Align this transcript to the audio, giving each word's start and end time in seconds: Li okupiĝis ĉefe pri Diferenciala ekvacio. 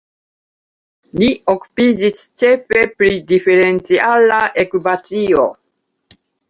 Li 1.23 1.27
okupiĝis 1.53 2.25
ĉefe 2.43 2.83
pri 2.97 3.13
Diferenciala 3.35 4.43
ekvacio. 4.67 5.51